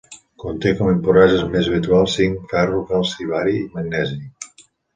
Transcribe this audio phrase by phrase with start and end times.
[0.43, 4.21] Conté com a impureses més habituals zinc, ferro, calci, bari i magnesi.